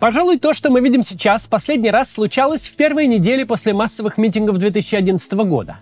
Пожалуй, 0.00 0.38
то, 0.38 0.54
что 0.54 0.70
мы 0.70 0.80
видим 0.80 1.02
сейчас, 1.02 1.46
последний 1.46 1.90
раз 1.90 2.10
случалось 2.10 2.66
в 2.66 2.74
первые 2.74 3.06
недели 3.06 3.44
после 3.44 3.74
массовых 3.74 4.16
митингов 4.16 4.56
2011 4.56 5.32
года. 5.44 5.80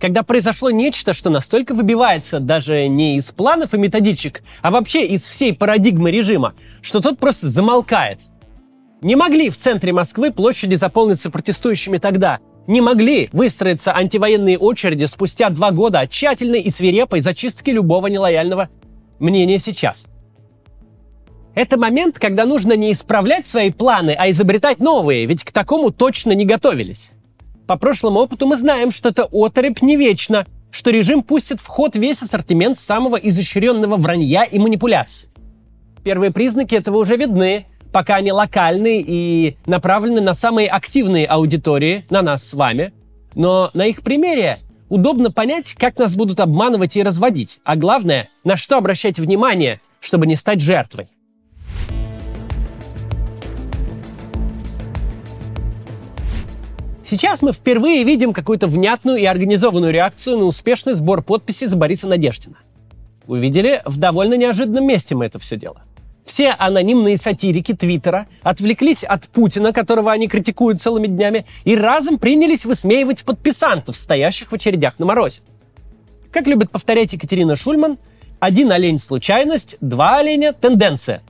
Когда 0.00 0.22
произошло 0.22 0.70
нечто, 0.70 1.12
что 1.12 1.28
настолько 1.28 1.74
выбивается 1.74 2.40
даже 2.40 2.88
не 2.88 3.16
из 3.18 3.30
планов 3.30 3.74
и 3.74 3.78
методичек, 3.78 4.42
а 4.62 4.70
вообще 4.70 5.06
из 5.06 5.26
всей 5.26 5.52
парадигмы 5.52 6.10
режима, 6.10 6.54
что 6.80 7.00
тот 7.00 7.18
просто 7.18 7.50
замолкает. 7.50 8.20
Не 9.02 9.16
могли 9.16 9.50
в 9.50 9.56
центре 9.56 9.92
Москвы 9.92 10.32
площади 10.32 10.74
заполниться 10.74 11.28
протестующими 11.28 11.98
тогда. 11.98 12.38
Не 12.66 12.80
могли 12.80 13.28
выстроиться 13.32 13.94
антивоенные 13.94 14.56
очереди 14.56 15.04
спустя 15.04 15.50
два 15.50 15.72
года 15.72 16.06
тщательной 16.06 16.62
и 16.62 16.70
свирепой 16.70 17.20
зачистки 17.20 17.68
любого 17.68 18.06
нелояльного 18.06 18.70
мнения 19.18 19.58
сейчас– 19.58 20.06
это 21.58 21.76
момент, 21.76 22.20
когда 22.20 22.46
нужно 22.46 22.74
не 22.74 22.92
исправлять 22.92 23.44
свои 23.44 23.72
планы, 23.72 24.14
а 24.16 24.30
изобретать 24.30 24.78
новые, 24.78 25.26
ведь 25.26 25.42
к 25.42 25.50
такому 25.50 25.90
точно 25.90 26.30
не 26.30 26.44
готовились. 26.44 27.10
По 27.66 27.76
прошлому 27.76 28.20
опыту 28.20 28.46
мы 28.46 28.56
знаем, 28.56 28.92
что 28.92 29.08
это 29.08 29.26
оторопь 29.32 29.82
не 29.82 29.96
вечна, 29.96 30.46
что 30.70 30.90
режим 30.90 31.24
пустит 31.24 31.58
в 31.58 31.66
ход 31.66 31.96
весь 31.96 32.22
ассортимент 32.22 32.78
самого 32.78 33.16
изощренного 33.16 33.96
вранья 33.96 34.44
и 34.44 34.56
манипуляций. 34.60 35.30
Первые 36.04 36.30
признаки 36.30 36.76
этого 36.76 36.98
уже 36.98 37.16
видны, 37.16 37.66
пока 37.92 38.16
они 38.16 38.30
локальные 38.30 39.02
и 39.04 39.56
направлены 39.66 40.20
на 40.20 40.34
самые 40.34 40.68
активные 40.68 41.26
аудитории, 41.26 42.06
на 42.08 42.22
нас 42.22 42.46
с 42.46 42.54
вами. 42.54 42.92
Но 43.34 43.72
на 43.74 43.86
их 43.86 44.02
примере 44.02 44.60
удобно 44.88 45.32
понять, 45.32 45.74
как 45.74 45.98
нас 45.98 46.14
будут 46.14 46.38
обманывать 46.38 46.96
и 46.96 47.02
разводить, 47.02 47.58
а 47.64 47.74
главное, 47.74 48.28
на 48.44 48.56
что 48.56 48.76
обращать 48.76 49.18
внимание, 49.18 49.80
чтобы 50.00 50.28
не 50.28 50.36
стать 50.36 50.60
жертвой. 50.60 51.08
Сейчас 57.10 57.40
мы 57.40 57.54
впервые 57.54 58.04
видим 58.04 58.34
какую-то 58.34 58.66
внятную 58.66 59.16
и 59.16 59.24
организованную 59.24 59.94
реакцию 59.94 60.36
на 60.36 60.44
успешный 60.44 60.92
сбор 60.92 61.22
подписей 61.22 61.66
за 61.66 61.74
Бориса 61.74 62.06
Надеждина. 62.06 62.56
Увидели, 63.26 63.80
в 63.86 63.96
довольно 63.96 64.34
неожиданном 64.34 64.86
месте 64.86 65.14
мы 65.14 65.24
это 65.24 65.38
все 65.38 65.56
дело. 65.56 65.80
Все 66.26 66.50
анонимные 66.50 67.16
сатирики 67.16 67.72
Твиттера 67.72 68.26
отвлеклись 68.42 69.04
от 69.04 69.26
Путина, 69.28 69.72
которого 69.72 70.12
они 70.12 70.28
критикуют 70.28 70.82
целыми 70.82 71.06
днями, 71.06 71.46
и 71.64 71.74
разом 71.74 72.18
принялись 72.18 72.66
высмеивать 72.66 73.24
подписантов, 73.24 73.96
стоящих 73.96 74.52
в 74.52 74.54
очередях 74.54 74.98
на 74.98 75.06
морозе. 75.06 75.40
Как 76.30 76.46
любит 76.46 76.70
повторять 76.70 77.14
Екатерина 77.14 77.56
Шульман, 77.56 77.96
один 78.38 78.70
олень– 78.70 78.98
случайность, 78.98 79.78
два 79.80 80.18
оленя– 80.18 80.52
тенденция. 80.60 81.22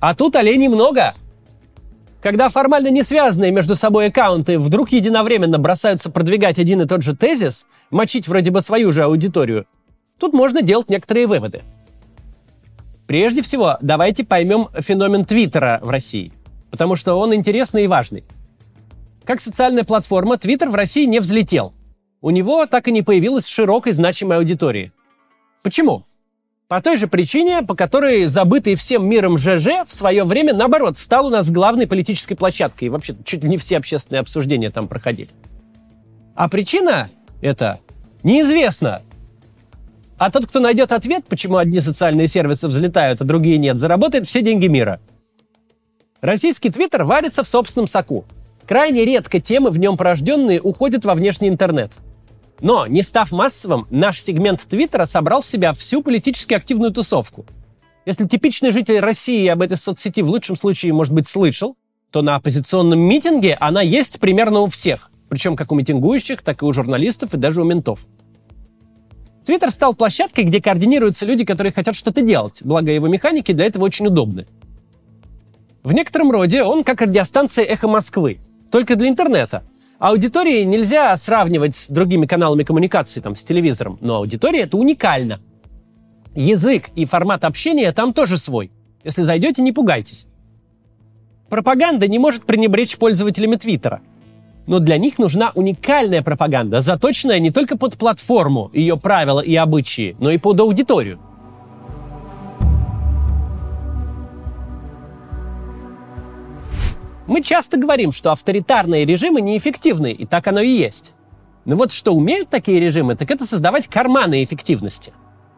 А 0.00 0.14
тут 0.14 0.36
оленей 0.36 0.68
много, 0.68 1.14
когда 2.22 2.48
формально 2.48 2.88
не 2.88 3.02
связанные 3.02 3.50
между 3.50 3.74
собой 3.74 4.06
аккаунты 4.06 4.58
вдруг 4.58 4.92
единовременно 4.92 5.58
бросаются 5.58 6.08
продвигать 6.08 6.58
один 6.58 6.80
и 6.80 6.86
тот 6.86 7.02
же 7.02 7.16
тезис, 7.16 7.66
мочить 7.90 8.28
вроде 8.28 8.52
бы 8.52 8.60
свою 8.60 8.92
же 8.92 9.02
аудиторию, 9.02 9.66
тут 10.18 10.32
можно 10.32 10.62
делать 10.62 10.88
некоторые 10.88 11.26
выводы. 11.26 11.62
Прежде 13.08 13.42
всего, 13.42 13.76
давайте 13.82 14.24
поймем 14.24 14.68
феномен 14.78 15.24
Твиттера 15.24 15.80
в 15.82 15.90
России, 15.90 16.32
потому 16.70 16.94
что 16.94 17.14
он 17.14 17.34
интересный 17.34 17.84
и 17.84 17.88
важный. 17.88 18.24
Как 19.24 19.40
социальная 19.40 19.84
платформа, 19.84 20.38
Твиттер 20.38 20.70
в 20.70 20.74
России 20.76 21.04
не 21.06 21.18
взлетел. 21.18 21.74
У 22.20 22.30
него 22.30 22.66
так 22.66 22.86
и 22.86 22.92
не 22.92 23.02
появилась 23.02 23.48
широкой 23.48 23.92
значимой 23.92 24.36
аудитории. 24.38 24.92
Почему? 25.62 26.04
По 26.72 26.80
той 26.80 26.96
же 26.96 27.06
причине, 27.06 27.60
по 27.60 27.74
которой 27.74 28.24
забытый 28.24 28.76
всем 28.76 29.06
миром 29.06 29.36
ЖЖ 29.36 29.84
в 29.86 29.92
свое 29.94 30.24
время, 30.24 30.54
наоборот, 30.54 30.96
стал 30.96 31.26
у 31.26 31.28
нас 31.28 31.50
главной 31.50 31.86
политической 31.86 32.34
площадкой. 32.34 32.84
И 32.84 32.88
вообще 32.88 33.14
чуть 33.26 33.44
ли 33.44 33.50
не 33.50 33.58
все 33.58 33.76
общественные 33.76 34.20
обсуждения 34.20 34.70
там 34.70 34.88
проходили. 34.88 35.28
А 36.34 36.48
причина 36.48 37.10
это 37.42 37.80
неизвестна. 38.22 39.02
А 40.16 40.30
тот, 40.30 40.46
кто 40.46 40.60
найдет 40.60 40.92
ответ, 40.92 41.26
почему 41.26 41.58
одни 41.58 41.78
социальные 41.78 42.26
сервисы 42.26 42.68
взлетают, 42.68 43.20
а 43.20 43.24
другие 43.24 43.58
нет, 43.58 43.76
заработает 43.76 44.26
все 44.26 44.40
деньги 44.40 44.66
мира. 44.66 44.98
Российский 46.22 46.70
твиттер 46.70 47.04
варится 47.04 47.44
в 47.44 47.48
собственном 47.48 47.86
соку. 47.86 48.24
Крайне 48.66 49.04
редко 49.04 49.42
темы, 49.42 49.68
в 49.68 49.78
нем 49.78 49.98
порожденные, 49.98 50.58
уходят 50.58 51.04
во 51.04 51.14
внешний 51.14 51.50
интернет– 51.50 51.92
но, 52.62 52.86
не 52.86 53.02
став 53.02 53.32
массовым, 53.32 53.88
наш 53.90 54.22
сегмент 54.22 54.60
Твиттера 54.60 55.04
собрал 55.04 55.42
в 55.42 55.46
себя 55.46 55.72
всю 55.74 56.00
политически 56.00 56.54
активную 56.54 56.92
тусовку. 56.92 57.44
Если 58.06 58.26
типичный 58.26 58.70
житель 58.70 59.00
России 59.00 59.48
об 59.48 59.62
этой 59.62 59.76
соцсети 59.76 60.20
в 60.20 60.30
лучшем 60.30 60.56
случае, 60.56 60.92
может 60.92 61.12
быть, 61.12 61.26
слышал, 61.26 61.76
то 62.12 62.22
на 62.22 62.36
оппозиционном 62.36 63.00
митинге 63.00 63.56
она 63.60 63.82
есть 63.82 64.20
примерно 64.20 64.60
у 64.60 64.68
всех. 64.68 65.10
Причем 65.28 65.56
как 65.56 65.72
у 65.72 65.74
митингующих, 65.74 66.42
так 66.42 66.62
и 66.62 66.64
у 66.64 66.72
журналистов 66.72 67.34
и 67.34 67.36
даже 67.36 67.62
у 67.62 67.64
ментов. 67.64 68.06
Твиттер 69.44 69.72
стал 69.72 69.94
площадкой, 69.94 70.44
где 70.44 70.62
координируются 70.62 71.26
люди, 71.26 71.44
которые 71.44 71.72
хотят 71.72 71.96
что-то 71.96 72.22
делать, 72.22 72.60
благо 72.62 72.92
его 72.92 73.08
механики 73.08 73.50
для 73.50 73.66
этого 73.66 73.84
очень 73.84 74.06
удобны. 74.06 74.46
В 75.82 75.92
некотором 75.92 76.30
роде 76.30 76.62
он 76.62 76.84
как 76.84 77.00
радиостанция 77.00 77.64
«Эхо 77.64 77.88
Москвы», 77.88 78.38
только 78.70 78.94
для 78.94 79.08
интернета– 79.08 79.64
Аудитории 80.02 80.64
нельзя 80.64 81.16
сравнивать 81.16 81.76
с 81.76 81.88
другими 81.88 82.26
каналами 82.26 82.64
коммуникации, 82.64 83.20
там, 83.20 83.36
с 83.36 83.44
телевизором, 83.44 83.98
но 84.00 84.16
аудитория 84.16 84.62
это 84.62 84.76
уникально. 84.76 85.38
Язык 86.34 86.88
и 86.96 87.04
формат 87.04 87.44
общения 87.44 87.92
там 87.92 88.12
тоже 88.12 88.36
свой. 88.36 88.72
Если 89.04 89.22
зайдете, 89.22 89.62
не 89.62 89.70
пугайтесь. 89.70 90.26
Пропаганда 91.48 92.08
не 92.08 92.18
может 92.18 92.46
пренебречь 92.46 92.96
пользователями 92.96 93.54
Твиттера. 93.54 94.00
Но 94.66 94.80
для 94.80 94.98
них 94.98 95.20
нужна 95.20 95.52
уникальная 95.54 96.20
пропаганда, 96.20 96.80
заточенная 96.80 97.38
не 97.38 97.52
только 97.52 97.78
под 97.78 97.96
платформу, 97.96 98.72
ее 98.72 98.96
правила 98.96 99.38
и 99.38 99.54
обычаи, 99.54 100.16
но 100.18 100.32
и 100.32 100.38
под 100.38 100.58
аудиторию– 100.58 101.20
Мы 107.32 107.40
часто 107.40 107.78
говорим, 107.78 108.12
что 108.12 108.30
авторитарные 108.30 109.06
режимы 109.06 109.40
неэффективны, 109.40 110.12
и 110.12 110.26
так 110.26 110.46
оно 110.48 110.60
и 110.60 110.68
есть. 110.68 111.14
Но 111.64 111.76
вот 111.76 111.90
что 111.90 112.12
умеют 112.12 112.50
такие 112.50 112.78
режимы, 112.78 113.16
так 113.16 113.30
это 113.30 113.46
создавать 113.46 113.86
карманы 113.86 114.44
эффективности. 114.44 115.14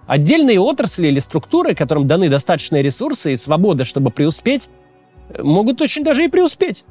Отдельные 0.07 0.61
отрасли 0.61 1.09
или 1.09 1.19
структуры, 1.19 1.75
которым 1.75 2.07
даны 2.07 2.29
достаточные 2.29 2.81
ресурсы 2.85 3.33
и 3.33 3.37
свобода, 3.37 3.85
чтобы 3.85 4.11
преуспеть, 4.11 4.69
могут 5.37 5.83
очень 5.83 6.05
даже 6.05 6.25
и 6.25 6.29
преуспеть. 6.29 6.85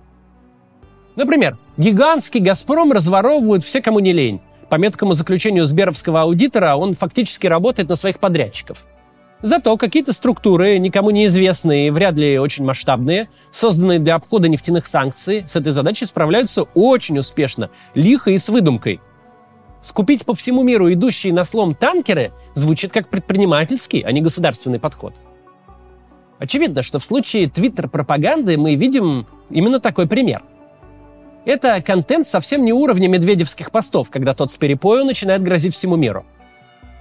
Например, 1.16 1.58
гигантский 1.78 2.42
«Газпром» 2.42 2.92
разворовывают 2.92 3.64
все, 3.64 3.82
кому 3.82 4.00
не 4.00 4.12
лень. 4.12 4.42
По 4.70 4.76
меткому 4.76 5.14
заключению 5.14 5.64
сберовского 5.64 6.24
аудитора 6.24 6.76
он 6.76 6.94
фактически 6.94 7.48
работает 7.48 7.88
на 7.88 7.96
своих 7.96 8.20
подрядчиков– 8.20 8.86
Зато 9.44 9.76
какие-то 9.76 10.14
структуры, 10.14 10.80
никому 10.80 11.12
неизвестные 11.12 11.92
вряд 11.92 12.16
ли 12.16 12.40
очень 12.40 12.64
масштабные, 12.64 13.28
созданные 13.52 14.00
для 14.00 14.16
обхода 14.16 14.48
нефтяных 14.48 14.88
санкций, 14.88 15.44
с 15.46 15.58
этой 15.58 15.74
задачей 15.74 16.06
справляются 16.06 16.64
очень 16.64 17.20
успешно, 17.20 17.70
лихо 17.94 18.32
и 18.32 18.38
с 18.38 18.48
выдумкой. 18.48 19.02
Скупить 19.82 20.24
по 20.24 20.34
всему 20.34 20.64
миру 20.64 20.92
идущие 20.94 21.34
на 21.34 21.44
слом 21.44 21.76
танкеры 21.76 22.32
звучит 22.56 22.94
как 22.94 23.10
предпринимательский, 23.10 24.00
а 24.00 24.14
не 24.14 24.22
государственный 24.22 24.80
подход. 24.80 25.14
Очевидно, 26.40 26.82
что 26.82 27.00
в 27.00 27.06
случае 27.06 27.50
твиттер-пропаганды 27.50 28.58
мы 28.58 28.76
видим 28.76 29.28
именно 29.50 29.82
такой 29.82 30.08
пример. 30.08 30.42
Это 31.44 31.82
контент 31.82 32.26
совсем 32.28 32.64
не 32.64 32.72
уровня 32.72 33.10
медведевских 33.10 33.72
постов, 33.72 34.10
когда 34.10 34.34
тот 34.34 34.54
с 34.54 34.56
перепою 34.56 35.04
начинает 35.04 35.44
грозить 35.44 35.74
всему 35.74 35.98
миру. 35.98 36.26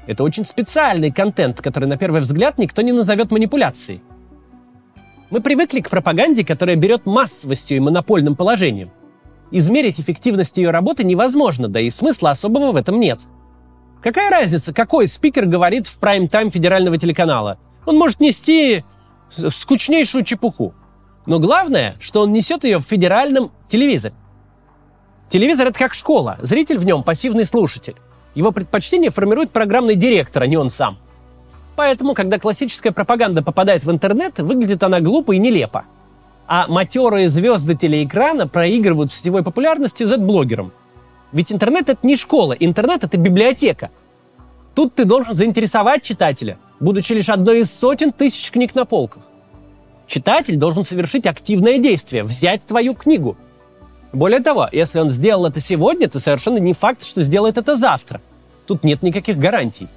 Это 0.07 0.25
очень 0.25 0.45
специальный 0.45 1.13
контент, 1.13 1.61
который 1.61 1.89
на 1.89 1.97
первый 1.97 2.21
взгляд 2.21 2.59
никто 2.59 2.83
не 2.83 2.93
назовет 2.93 3.31
манипуляцией. 3.31 4.03
Мы 5.31 5.41
привыкли 5.41 5.81
к 5.81 5.89
пропаганде, 5.89 6.45
которая 6.45 6.77
берет 6.77 7.07
массовостью 7.07 7.77
и 7.77 7.81
монопольным 7.81 8.37
положением. 8.37 8.91
Измерить 9.51 10.01
эффективность 10.01 10.57
ее 10.57 10.71
работы 10.71 11.05
невозможно, 11.05 11.69
да 11.69 11.81
и 11.81 11.91
смысла 11.91 12.31
особого 12.31 12.73
в 12.73 12.77
этом 12.77 12.99
нет. 12.99 13.21
Какая 14.03 14.31
разница, 14.31 14.75
какой 14.75 15.07
спикер 15.07 15.47
говорит 15.47 15.87
в 15.87 15.99
прайм-тайм 15.99 16.51
федерального 16.51 16.99
телеканала? 16.99 17.59
Он 17.87 17.97
может 17.97 18.21
нести 18.21 18.85
скучнейшую 19.31 20.25
чепуху. 20.25 20.75
Но 21.27 21.39
главное, 21.39 21.97
что 22.01 22.23
он 22.23 22.33
несет 22.33 22.65
ее 22.65 22.79
в 22.79 22.83
федеральном 22.83 23.53
телевизоре. 23.69 24.15
Телевизор— 25.29 25.67
это 25.69 25.79
как 25.79 25.95
школа, 25.95 26.39
зритель 26.43 26.79
в 26.79 26.85
нем— 26.85 27.03
пассивный 27.05 27.47
слушатель. 27.47 27.97
Его 28.35 28.53
предпочтение 28.53 29.11
формирует 29.11 29.51
программный 29.51 29.95
директор, 29.95 30.43
а 30.43 30.47
не 30.47 30.57
он 30.57 30.71
сам. 30.71 30.99
Поэтому, 31.77 32.15
когда 32.15 32.39
классическая 32.39 32.93
пропаганда 32.93 33.43
попадает 33.43 33.85
в 33.85 33.91
интернет, 33.91 34.39
выглядит 34.39 34.83
она 34.83 35.01
глупо 35.01 35.33
и 35.33 35.39
нелепо. 35.39 35.85
А 36.47 36.67
матерые 36.67 37.29
звезды 37.29 37.75
телеэкрана 37.75 38.47
проигрывают 38.47 39.11
в 39.11 39.15
сетевой 39.15 39.43
популярности 39.43 40.05
Z-блогерам. 40.05 40.73
Ведь 41.33 41.51
интернет 41.51 41.89
это 41.89 42.07
не 42.07 42.17
школа, 42.17 42.53
интернет 42.53 43.05
это 43.05 43.17
библиотека. 43.17 43.91
Тут 44.75 44.95
ты 44.95 45.05
должен 45.05 45.35
заинтересовать 45.35 46.03
читателя, 46.03 46.59
будучи 46.79 47.13
лишь 47.13 47.29
одной 47.29 47.61
из 47.61 47.73
сотен 47.73 48.13
тысяч 48.13 48.51
книг 48.51 48.75
на 48.75 48.85
полках. 48.85 49.23
Читатель 50.07 50.57
должен 50.57 50.85
совершить 50.85 51.27
активное 51.27 51.79
действие, 51.79 52.23
взять 52.23 52.67
твою 52.67 52.95
книгу. 52.95 53.37
Более 54.13 54.41
того, 54.41 54.69
если 54.71 54.99
он 54.99 55.09
сделал 55.11 55.47
это 55.47 55.61
сегодня, 55.61 56.09
то 56.09 56.21
совершенно 56.21 56.59
не 56.59 56.75
факт, 56.75 57.03
что 57.03 57.23
сделает 57.23 57.57
это 57.57 57.77
завтра. 57.77 58.21
Тут 58.67 58.85
нет 58.85 59.03
никаких 59.03 59.39
гарантий. 59.39 59.89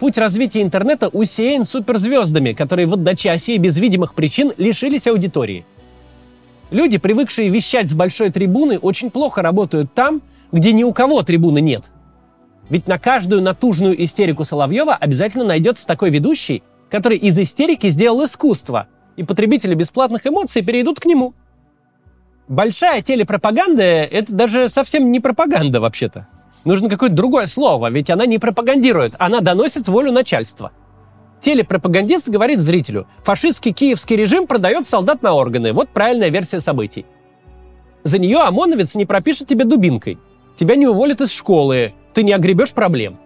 Путь 0.00 0.18
развития 0.18 0.62
интернета 0.62 1.08
усеян 1.08 1.64
суперзвездами, 1.64 2.52
которые 2.52 2.86
в 2.86 2.94
одночасье 2.94 3.56
без 3.58 3.78
видимых 3.78 4.14
причин 4.14 4.52
лишились 4.56 5.06
аудитории. 5.06 5.64
Люди, 6.72 6.98
привыкшие 6.98 7.48
вещать 7.48 7.88
с 7.88 7.94
большой 7.94 8.30
трибуны, 8.30 8.78
очень 8.78 9.10
плохо 9.10 9.42
работают 9.42 9.94
там, 9.94 10.22
где 10.50 10.72
ни 10.72 10.82
у 10.82 10.92
кого 10.92 11.22
трибуны 11.22 11.60
нет. 11.60 11.90
Ведь 12.68 12.88
на 12.88 12.98
каждую 12.98 13.42
натужную 13.42 14.02
истерику 14.04 14.44
Соловьева 14.44 14.94
обязательно 14.94 15.44
найдется 15.44 15.86
такой 15.86 16.10
ведущий, 16.10 16.62
который 16.90 17.18
из 17.18 17.38
истерики 17.38 17.88
сделал 17.88 18.24
искусство, 18.24 18.88
и 19.16 19.22
потребители 19.22 19.74
бесплатных 19.74 20.26
эмоций 20.26 20.62
перейдут 20.62 20.98
к 20.98 21.04
нему. 21.04 21.34
Большая 22.48 23.02
телепропаганда— 23.02 23.82
это 23.82 24.32
даже 24.34 24.68
совсем 24.68 25.10
не 25.10 25.20
пропаганда 25.20 25.80
вообще-то. 25.80 26.26
Нужно 26.64 26.88
какое-то 26.88 27.14
другое 27.14 27.46
слово, 27.46 27.90
ведь 27.90 28.10
она 28.10 28.26
не 28.26 28.38
пропагандирует, 28.38 29.14
она 29.18 29.40
доносит 29.40 29.88
волю 29.88 30.12
начальства. 30.12 30.72
Телепропагандист 31.40 32.28
говорит 32.28 32.60
зрителю, 32.60 33.08
фашистский 33.24 33.72
киевский 33.72 34.16
режим 34.16 34.46
продает 34.46 34.86
солдат 34.86 35.22
на 35.22 35.34
органы. 35.34 35.72
Вот 35.72 35.88
правильная 35.88 36.28
версия 36.28 36.60
событий. 36.60 37.04
За 38.04 38.18
нее 38.18 38.38
ОМОНовец 38.38 38.94
не 38.94 39.06
пропишет 39.06 39.48
тебе 39.48 39.64
дубинкой. 39.64 40.18
Тебя 40.56 40.76
не 40.76 40.86
уволят 40.86 41.20
из 41.20 41.32
школы, 41.32 41.94
ты 42.14 42.22
не 42.22 42.32
огребешь 42.32 42.72
проблем. 42.72 43.18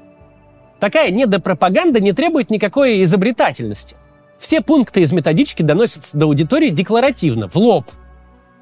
Такая 0.80 1.10
недопропаганда 1.10 2.00
не 2.00 2.12
требует 2.12 2.50
никакой 2.50 3.02
изобретательности. 3.02 3.96
Все 4.38 4.60
пункты 4.60 5.00
из 5.00 5.12
методички 5.12 5.62
доносятся 5.62 6.16
до 6.16 6.26
аудитории 6.26 6.68
декларативно, 6.68 7.48
в 7.48 7.56
лоб. 7.56 7.86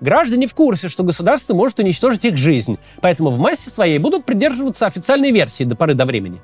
Граждане 0.01 0.47
в 0.47 0.55
курсе, 0.55 0.89
что 0.89 1.03
государство 1.03 1.55
может 1.55 1.79
уничтожить 1.79 2.25
их 2.25 2.37
жизнь, 2.37 2.79
поэтому 3.01 3.31
в 3.31 3.39
массе 3.39 3.71
своей 3.71 3.99
будут 3.99 4.25
придерживаться 4.25 4.87
официальной 4.87 5.31
версии 5.31 5.65
до 5.65 5.77
поры 5.77 5.95
до 5.95 6.05
времени. 6.05 6.41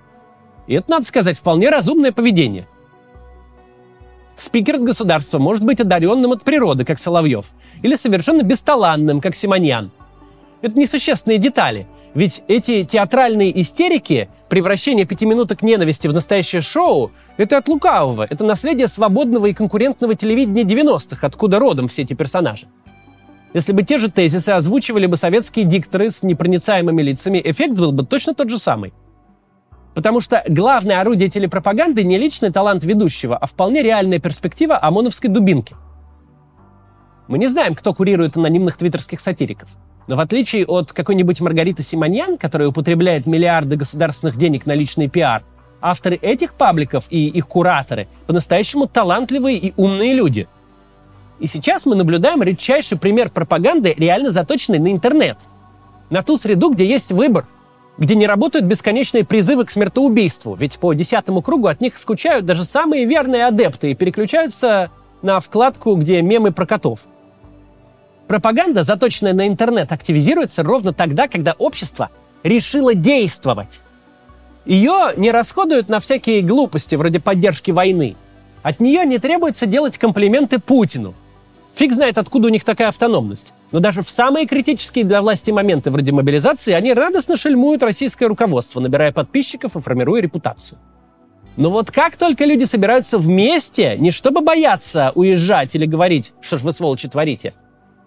И 0.67 0.75
это, 0.75 0.91
надо 0.91 1.05
сказать, 1.05 1.39
вполне 1.39 1.69
разумное 1.69 2.13
поведение. 2.13 2.69
Спикер 4.37 4.79
государства 4.79 5.39
может 5.39 5.65
быть 5.65 5.81
одаренным 5.81 6.33
от 6.33 6.45
природы, 6.45 6.85
как 6.85 6.99
Соловьев, 6.99 7.47
или 7.83 7.95
совершенно 7.97 8.43
бесталанным, 8.43 9.21
как 9.21 9.35
Симоньян. 9.35 9.91
Это 10.63 10.79
несущественные 10.79 11.39
детали, 11.39 11.87
ведь 12.15 12.43
эти 12.49 12.85
театральные 12.85 13.61
истерики, 13.61 14.29
превращение 14.49 15.07
пяти 15.07 15.27
минуток 15.27 15.63
ненависти 15.63 16.07
в 16.07 16.13
настоящее 16.13 16.61
шоу, 16.61 17.13
это 17.37 17.59
от 17.59 17.69
лукавого, 17.69 18.27
это 18.29 18.45
наследие 18.45 18.89
свободного 18.89 19.47
и 19.47 19.55
конкурентного 19.55 20.15
телевидения 20.15 20.63
90-х, 20.63 21.27
откуда 21.27 21.59
родом 21.59 21.89
все 21.89 22.03
эти 22.03 22.15
персонажи. 22.15 22.67
Если 23.53 23.73
бы 23.73 23.83
те 23.83 23.99
же 23.99 24.11
тезисы 24.11 24.51
озвучивали 24.51 25.07
бы 25.07 25.17
советские 25.17 25.65
дикторы 25.65 26.11
с 26.11 26.23
непроницаемыми 26.23 27.03
лицами, 27.03 27.41
эффект 27.45 27.75
был 27.75 27.91
бы 27.91 28.07
точно 28.07 28.35
тот 28.35 28.49
же 28.49 28.59
самый. 28.59 28.93
Потому 29.95 30.21
что 30.21 30.45
главное 30.49 31.01
орудие 31.01 31.29
телепропаганды 31.29 32.05
не 32.05 32.17
личный 32.17 32.53
талант 32.53 32.85
ведущего, 32.85 33.37
а 33.37 33.47
вполне 33.47 33.83
реальная 33.83 34.21
перспектива 34.21 34.79
ОМОНовской 34.81 35.29
дубинки. 35.29 35.75
Мы 37.27 37.39
не 37.39 37.49
знаем, 37.49 37.75
кто 37.75 37.93
курирует 37.93 38.37
анонимных 38.37 38.77
твиттерских 38.77 39.21
сатириков. 39.21 39.69
Но 40.07 40.17
в 40.17 40.21
отличие 40.21 40.65
от 40.65 40.93
какой-нибудь 40.93 41.41
Маргариты 41.41 41.83
Симоньян, 41.83 42.39
которая 42.39 42.69
употребляет 42.69 43.27
миллиарды 43.27 43.77
государственных 43.77 44.37
денег 44.37 44.65
на 44.67 44.75
личный 44.75 45.09
пиар, 45.09 45.45
авторы 45.81 46.17
этих 46.17 46.55
пабликов 46.55 47.07
и 47.11 47.29
их 47.29 47.49
кураторы 47.49 48.09
по-настоящему 48.27 48.87
талантливые 48.87 49.59
и 49.59 49.73
умные 49.77 50.15
люди. 50.15 50.49
И 51.41 51.47
сейчас 51.47 51.87
мы 51.87 51.97
наблюдаем 51.97 52.43
редчайший 52.43 52.99
пример 52.99 53.31
пропаганды, 53.31 53.95
реально 53.97 54.31
заточенной 54.31 54.79
на 54.79 54.93
интернет. 54.93 55.39
На 56.11 56.23
ту 56.23 56.39
среду, 56.39 56.71
где 56.71 56.87
есть 56.87 57.11
выбор, 57.11 57.47
где 57.99 58.15
не 58.15 58.27
работают 58.27 58.67
бесконечные 58.67 59.25
призывы 59.25 59.65
к 59.65 59.71
смертоубийству, 59.71 60.55
ведь 60.55 60.79
по 60.79 60.93
десятому 60.93 61.43
кругу 61.43 61.67
от 61.67 61.81
них 61.81 61.99
скучают 61.99 62.45
даже 62.45 62.65
самые 62.65 63.05
верные 63.05 63.47
адепты 63.47 63.91
и 63.91 63.95
переключаются 63.95 64.91
на 65.23 65.41
вкладку, 65.41 65.97
где 65.97 66.23
мемы 66.23 66.53
про 66.53 66.67
котов– 66.67 67.01
Пропаганда, 68.31 68.85
заточенная 68.85 69.33
на 69.33 69.49
интернет, 69.49 69.91
активизируется 69.91 70.63
ровно 70.63 70.93
тогда, 70.93 71.27
когда 71.27 71.57
общество 71.59 72.11
решило 72.45 72.95
действовать. 72.95 73.81
Ее 74.65 75.15
не 75.17 75.33
расходуют 75.33 75.89
на 75.89 75.99
всякие 75.99 76.41
глупости 76.43 76.95
вроде 76.95 77.19
поддержки 77.19 77.73
войны. 77.73 78.15
От 78.63 78.79
нее 78.79 79.05
не 79.05 79.19
требуется 79.19 79.67
делать 79.67 79.99
комплименты 79.99 80.61
Путину. 80.61 81.17
Фиг 81.75 81.93
знает, 81.93 82.19
откуда 82.19 82.49
у 82.49 82.51
них 82.51 82.65
такая 82.65 82.89
автономность. 82.89 83.55
Но 83.73 83.81
даже 83.81 84.03
в 84.03 84.11
самые 84.11 84.47
критические 84.47 85.05
для 85.05 85.23
власти 85.23 85.51
моменты 85.51 85.91
вроде 85.91 86.13
мобилизации 86.13 86.73
они 86.73 86.93
радостно 86.93 87.37
шельмуют 87.37 87.83
российское 87.83 88.27
руководство, 88.27 88.81
набирая 88.81 89.13
подписчиков 89.13 89.77
и 89.77 89.81
формируя 89.81 90.21
репутацию. 90.21 90.79
Но 91.57 91.71
вот 91.71 91.91
как 91.91 92.17
только 92.17 92.45
люди 92.45 92.65
собираются 92.65 93.19
вместе, 93.19 93.97
не 93.99 94.11
чтобы 94.11 94.41
бояться 94.41 95.13
уезжать 95.15 95.75
или 95.75 95.87
говорить, 95.87 96.33
что 96.41 96.59
ж 96.59 96.63
вы 96.63 96.73
сволочи 96.73 97.09
творите, 97.09 97.55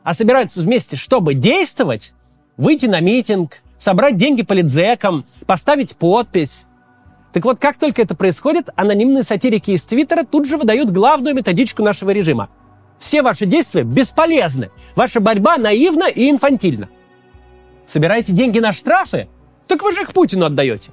а 0.04 0.14
собираются 0.14 0.62
вместе, 0.62 0.96
чтобы 0.96 1.34
действовать, 1.34 2.14
выйти 2.58 2.86
на 2.86 3.00
митинг, 3.00 3.62
собрать 3.78 4.18
деньги 4.18 4.44
политзекам, 4.44 5.26
поставить 5.46 5.96
подпись. 5.96 6.66
Так 7.32 7.46
вот, 7.46 7.60
как 7.60 7.78
только 7.78 8.02
это 8.02 8.16
происходит, 8.16 8.70
анонимные 8.76 9.24
сатирики 9.24 9.72
из 9.72 9.84
Твиттера 9.86 10.24
тут 10.24 10.48
же 10.48 10.58
выдают 10.58 10.92
главную 10.92 11.36
методичку 11.36 11.84
нашего 11.84 12.12
режима. 12.12 12.50
Все 13.04 13.22
ваши 13.22 13.46
действия 13.46 13.84
бесполезны. 13.84 14.72
Ваша 14.96 15.20
борьба 15.20 15.58
наивна 15.58 16.06
и 16.06 16.30
инфантильна. 16.30 16.88
Собираете 17.86 18.32
деньги 18.32 18.60
на 18.60 18.72
штрафы? 18.72 19.28
Так 19.68 19.84
вы 19.84 19.92
же 19.92 20.04
их 20.04 20.14
Путину 20.14 20.46
отдаете. 20.46 20.92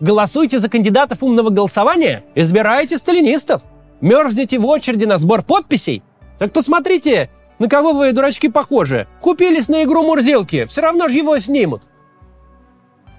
Голосуйте 0.00 0.58
за 0.58 0.68
кандидатов 0.68 1.22
умного 1.22 1.50
голосования? 1.50 2.24
Избирайте 2.34 2.98
сталинистов. 2.98 3.62
Мерзнете 4.00 4.58
в 4.58 4.66
очереди 4.66 5.04
на 5.04 5.18
сбор 5.18 5.44
подписей? 5.44 6.02
Так 6.40 6.52
посмотрите, 6.52 7.30
на 7.60 7.68
кого 7.68 7.92
вы, 7.92 8.10
дурачки, 8.10 8.48
похожи? 8.48 9.06
Купились 9.20 9.68
на 9.68 9.84
игру 9.84 10.02
Мурзилки, 10.02 10.66
все 10.66 10.80
равно 10.80 11.08
же 11.08 11.18
его 11.18 11.38
снимут. 11.38 11.84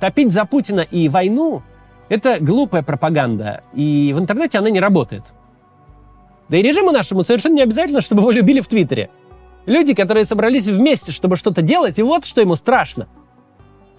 Топить 0.01 0.33
за 0.33 0.43
Путина 0.43 0.81
и 0.81 1.07
войну– 1.07 1.63
это 2.09 2.41
глупая 2.41 2.83
пропаганда, 2.83 3.63
и 3.73 4.11
в 4.13 4.19
интернете 4.19 4.57
она 4.57 4.69
не 4.69 4.81
работает. 4.81 5.33
Да 6.49 6.57
и 6.57 6.61
режиму 6.61 6.91
нашему 6.91 7.23
совершенно 7.23 7.55
не 7.55 7.61
обязательно, 7.61 8.01
чтобы 8.01 8.21
его 8.21 8.31
любили 8.31 8.59
в 8.59 8.67
Твиттере. 8.67 9.09
Люди, 9.65 9.93
которые 9.93 10.25
собрались 10.25 10.67
вместе, 10.67 11.11
чтобы 11.11 11.35
что-то 11.35 11.61
делать, 11.61 11.99
и 11.99 12.03
вот 12.03 12.25
что 12.25 12.41
ему 12.41 12.55
страшно. 12.55 13.07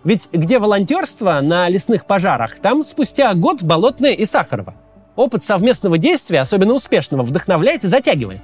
Ведь 0.05 0.29
где 0.33 0.59
волонтерство 0.59 1.41
на 1.43 1.69
лесных 1.69 2.07
пожарах, 2.07 2.59
там 2.59 2.83
спустя 2.83 3.33
год 3.35 3.63
Болотное 3.63 4.13
и 4.13 4.27
Сахарова. 4.27 4.75
Опыт 5.17 5.43
совместного 5.43 5.97
действия, 5.97 6.41
особенно 6.41 6.75
успешного, 6.75 7.23
вдохновляет 7.23 7.85
и 7.85 7.89
затягивает 7.89 8.43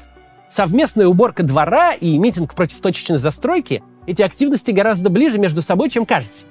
совместная 0.51 1.07
уборка 1.07 1.43
двора 1.43 1.95
и 1.95 2.19
митинг 2.19 2.55
против 2.55 2.81
точечной 2.81 3.17
застройки– 3.17 3.83
эти 4.07 4.23
активности 4.23 4.73
гораздо 4.73 5.09
ближе 5.09 5.39
между 5.39 5.63
собой, 5.63 5.89
чем 5.89 6.05
кажется. 6.05 6.47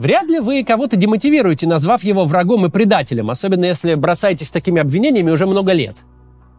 Вряд 0.00 0.28
ли 0.30 0.40
вы 0.40 0.64
кого-то 0.64 0.96
демотивируете, 0.96 1.66
назвав 1.66 2.02
его 2.02 2.24
врагом 2.24 2.64
и 2.64 2.70
предателем, 2.70 3.28
особенно 3.28 3.66
если 3.66 3.94
бросаетесь 3.96 4.50
такими 4.50 4.80
обвинениями 4.80 5.30
уже 5.30 5.46
много 5.46 5.72
лет. 5.72 5.98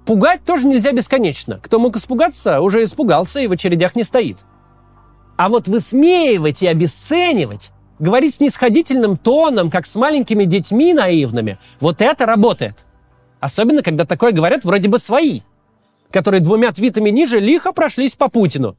Пугать 0.06 0.46
тоже 0.46 0.68
нельзя 0.68 0.92
бесконечно. 0.92 1.60
Кто 1.64 1.80
мог 1.80 1.98
испугаться, 1.98 2.62
уже 2.62 2.84
испугался 2.84 3.40
и 3.40 3.48
в 3.48 3.52
очередях 3.52 3.96
не 3.96 4.04
стоит. 4.04 4.46
А 5.38 5.50
вот 5.50 5.68
высмеивать 5.68 6.62
и 6.62 6.68
обесценивать, 6.68 7.72
говорить 7.98 8.36
снисходительным 8.36 9.18
тоном, 9.18 9.72
как 9.72 9.88
с 9.88 9.96
маленькими 9.96 10.44
детьми 10.44 10.94
наивными, 10.94 11.58
вот 11.80 12.04
это 12.04 12.28
работает. 12.28 12.86
Особенно, 13.40 13.82
когда 13.82 14.06
такое 14.06 14.34
говорят 14.34 14.66
вроде 14.66 14.88
бы 14.88 15.00
свои– 15.00 15.42
которые 16.12 16.42
двумя 16.42 16.72
твитами 16.72 17.10
ниже 17.10 17.40
лихо 17.40 17.72
прошлись 17.72 18.16
по 18.16 18.30
Путину. 18.30 18.78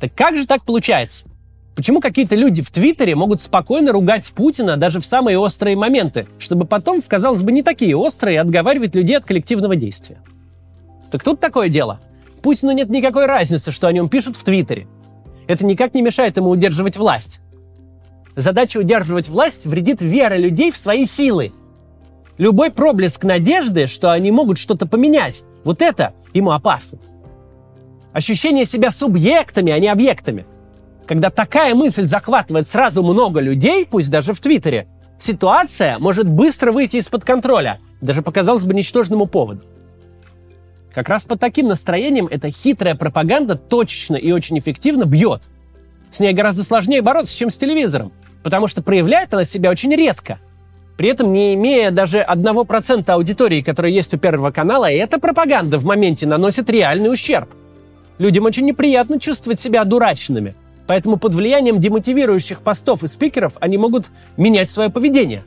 Так 0.00 0.14
как 0.14 0.36
же 0.36 0.46
так 0.46 0.64
получается? 0.64 1.26
Почему 1.74 2.00
какие-то 2.00 2.36
люди 2.36 2.62
в 2.62 2.70
Твиттере 2.70 3.14
могут 3.14 3.40
спокойно 3.42 3.92
ругать 3.92 4.30
Путина 4.30 4.76
даже 4.76 4.98
в 5.00 5.06
самые 5.06 5.38
острые 5.38 5.76
моменты, 5.76 6.26
чтобы 6.38 6.64
потом, 6.64 7.02
в, 7.02 7.06
казалось 7.06 7.42
бы, 7.42 7.52
не 7.52 7.62
такие 7.62 7.94
острые, 7.94 8.40
отговаривать 8.40 8.94
людей 8.94 9.16
от 9.16 9.26
коллективного 9.26 9.76
действия? 9.76 10.18
Так 11.10 11.22
тут 11.22 11.38
такое 11.38 11.68
дело. 11.68 12.00
Путину 12.42 12.72
нет 12.72 12.88
никакой 12.88 13.26
разницы, 13.26 13.70
что 13.72 13.88
о 13.88 13.92
нем 13.92 14.08
пишут 14.08 14.36
в 14.36 14.44
Твиттере. 14.44 14.86
Это 15.46 15.66
никак 15.66 15.94
не 15.94 16.02
мешает 16.02 16.36
ему 16.36 16.48
удерживать 16.48 16.96
власть. 16.96 17.40
Задача 18.36 18.78
удерживать 18.78 19.28
власть 19.28 19.66
вредит 19.66 20.00
вера 20.00 20.36
людей 20.36 20.70
в 20.70 20.76
свои 20.76 21.04
силы. 21.04 21.52
Любой 22.38 22.70
проблеск 22.70 23.24
надежды, 23.24 23.86
что 23.86 24.12
они 24.12 24.30
могут 24.30 24.58
что-то 24.58 24.86
поменять, 24.86 25.42
вот 25.64 25.82
это 25.82 26.12
ему 26.34 26.52
опасно. 26.52 26.98
Ощущение 28.16 28.64
себя 28.64 28.90
субъектами, 28.90 29.70
а 29.70 29.78
не 29.78 29.88
объектами. 29.88 30.46
Когда 31.06 31.28
такая 31.28 31.74
мысль 31.74 32.06
захватывает 32.06 32.66
сразу 32.66 33.02
много 33.02 33.40
людей, 33.40 33.84
пусть 33.84 34.08
даже 34.08 34.32
в 34.32 34.40
Твиттере, 34.40 34.88
ситуация 35.20 35.98
может 35.98 36.26
быстро 36.26 36.72
выйти 36.72 36.96
из-под 36.96 37.26
контроля, 37.26 37.78
даже 38.00 38.22
показалось 38.22 38.64
бы 38.64 38.72
ничтожному 38.72 39.26
поводу. 39.26 39.66
Как 40.94 41.10
раз 41.10 41.26
под 41.26 41.40
таким 41.40 41.68
настроением 41.68 42.26
эта 42.30 42.48
хитрая 42.48 42.94
пропаганда 42.94 43.54
точечно 43.54 44.16
и 44.16 44.32
очень 44.32 44.58
эффективно 44.58 45.04
бьет. 45.04 45.42
С 46.10 46.18
ней 46.18 46.32
гораздо 46.32 46.64
сложнее 46.64 47.02
бороться, 47.02 47.36
чем 47.36 47.50
с 47.50 47.58
телевизором, 47.58 48.14
потому 48.42 48.66
что 48.66 48.82
проявляет 48.82 49.34
она 49.34 49.44
себя 49.44 49.68
очень 49.68 49.94
редко. 49.94 50.38
При 50.96 51.10
этом 51.10 51.34
не 51.34 51.52
имея 51.52 51.90
даже 51.90 52.24
1% 52.26 53.10
аудитории, 53.10 53.60
которая 53.60 53.92
есть 53.92 54.14
у 54.14 54.16
Первого 54.16 54.52
канала, 54.52 54.90
эта 54.90 55.20
пропаганда 55.20 55.76
в 55.76 55.84
моменте 55.84 56.26
наносит 56.26 56.70
реальный 56.70 57.12
ущерб. 57.12 57.50
Людям 58.18 58.44
очень 58.44 58.64
неприятно 58.64 59.20
чувствовать 59.20 59.60
себя 59.60 59.82
одураченными, 59.82 60.54
поэтому 60.86 61.18
под 61.18 61.34
влиянием 61.34 61.80
демотивирующих 61.80 62.62
постов 62.62 63.02
и 63.02 63.08
спикеров 63.08 63.54
они 63.60 63.76
могут 63.76 64.10
менять 64.36 64.70
свое 64.70 64.90
поведение. 64.90 65.44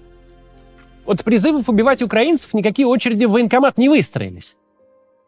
От 1.05 1.23
призывов 1.23 1.69
убивать 1.69 2.03
украинцев 2.03 2.53
никакие 2.53 2.88
очереди 2.88 3.25
в 3.25 3.31
военкомат 3.31 3.77
не 3.79 3.89
выстроились. 3.89 4.55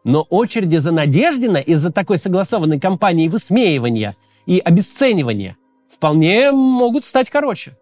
Но 0.03 0.25
очереди 0.29 0.77
за 0.77 0.91
Надеждина 0.91 1.57
из-за 1.57 1.91
такой 1.91 2.17
согласованной 2.17 2.79
кампании 2.79 3.27
высмеивания 3.27 4.15
и 4.45 4.60
обесценивания 4.60 5.57
вполне 5.89 6.51
могут 6.51 7.03
стать 7.05 7.29
короче. 7.29 7.77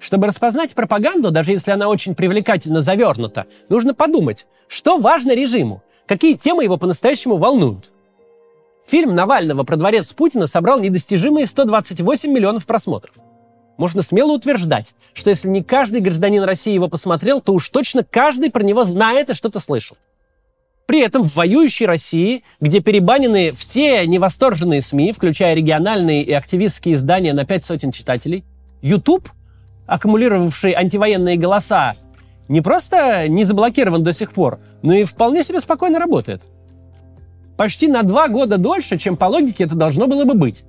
Чтобы 0.00 0.26
распознать 0.26 0.74
пропаганду, 0.74 1.30
даже 1.30 1.52
если 1.52 1.70
она 1.70 1.88
очень 1.88 2.14
привлекательно 2.14 2.80
завернута, 2.80 3.46
нужно 3.68 3.94
подумать, 3.94 4.46
что 4.68 4.98
важно 4.98 5.34
режиму, 5.34 5.82
какие 6.06 6.34
темы 6.34 6.64
его 6.64 6.76
по-настоящему 6.76 7.36
волнуют. 7.36 7.90
Фильм 8.88 9.14
Навального 9.14 9.64
про 9.64 9.76
дворец 9.76 10.14
Путина 10.14 10.46
собрал 10.46 10.80
недостижимые 10.80 11.46
128 11.46 12.32
миллионов 12.32 12.64
просмотров. 12.64 13.14
Можно 13.76 14.00
смело 14.00 14.32
утверждать, 14.32 14.94
что 15.12 15.28
если 15.28 15.46
не 15.48 15.62
каждый 15.62 16.00
гражданин 16.00 16.42
России 16.42 16.72
его 16.72 16.88
посмотрел, 16.88 17.42
то 17.42 17.52
уж 17.52 17.68
точно 17.68 18.02
каждый 18.02 18.50
про 18.50 18.62
него 18.62 18.84
знает 18.84 19.28
и 19.28 19.34
что-то 19.34 19.60
слышал. 19.60 19.98
При 20.86 21.00
этом 21.00 21.22
в 21.22 21.36
воюющей 21.36 21.84
России, 21.84 22.44
где 22.60 22.80
перебанены 22.80 23.52
все 23.52 24.06
невосторженные 24.06 24.80
СМИ, 24.80 25.12
включая 25.12 25.54
региональные 25.54 26.22
и 26.22 26.32
активистские 26.32 26.94
издания 26.94 27.34
на 27.34 27.44
пять 27.44 27.66
сотен 27.66 27.92
читателей, 27.92 28.42
YouTube, 28.80 29.28
аккумулировавший 29.86 30.72
антивоенные 30.72 31.36
голоса, 31.36 31.94
не 32.48 32.62
просто 32.62 33.28
не 33.28 33.44
заблокирован 33.44 34.02
до 34.02 34.14
сих 34.14 34.32
пор, 34.32 34.60
но 34.80 34.94
и 34.94 35.04
вполне 35.04 35.42
себе 35.42 35.60
спокойно 35.60 35.98
работает. 35.98 36.44
Почти 37.58 37.88
на 37.88 38.04
два 38.04 38.28
года 38.28 38.56
дольше, 38.56 38.98
чем 38.98 39.16
по 39.16 39.24
логике 39.24 39.64
это 39.64 39.74
должно 39.74 40.06
было 40.06 40.24
бы 40.24 40.34
быть. 40.34 40.62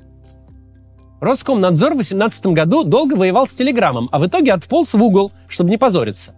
Роскомнадзор 1.22 1.92
в 1.92 1.98
2018 1.98 2.48
году 2.48 2.84
долго 2.84 3.14
воевал 3.14 3.46
с 3.46 3.54
Телеграмом, 3.54 4.10
а 4.12 4.18
в 4.18 4.26
итоге 4.26 4.54
отполз 4.54 4.96
в 4.96 5.04
угол, 5.04 5.32
чтобы 5.48 5.70
не 5.70 5.78
позориться. 5.78 6.34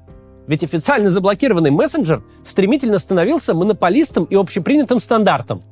Ведь 0.48 0.66
официально 0.66 1.10
заблокированный 1.10 1.72
мессенджер 1.72 2.24
стремительно 2.44 3.00
становился 3.00 3.54
монополистом 3.54 4.26
и 4.26 4.36
общепринятым 4.36 5.00
стандартом. 5.00 5.64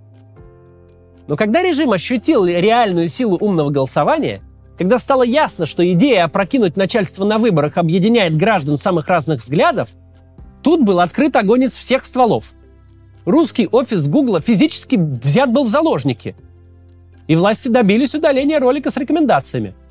Но 1.28 1.36
когда 1.36 1.62
режим 1.62 1.92
ощутил 1.92 2.46
реальную 2.46 3.10
силу 3.10 3.38
умного 3.38 3.72
голосования, 3.72 4.42
когда 4.78 4.98
стало 4.98 5.24
ясно, 5.24 5.66
что 5.66 5.86
идея 5.92 6.24
опрокинуть 6.24 6.78
начальство 6.78 7.26
на 7.26 7.38
выборах 7.38 7.78
объединяет 7.78 8.38
граждан 8.38 8.78
самых 8.78 9.10
разных 9.10 9.42
взглядов, 9.42 9.90
тут 10.62 10.84
был 10.84 11.02
открыт 11.02 11.36
огонь 11.36 11.64
из 11.64 11.76
всех 11.76 12.06
стволов. 12.06 12.54
Русский 13.30 13.68
офис 13.72 14.08
Гугла 14.08 14.42
физически 14.42 14.96
взят 14.96 15.52
был 15.52 15.64
в 15.64 15.70
заложники. 15.70 16.36
И 17.28 17.36
власти 17.36 17.68
добились 17.68 18.16
удаления 18.16 18.60
ролика 18.60 18.92
с 18.92 18.98
рекомендациями– 18.98 19.76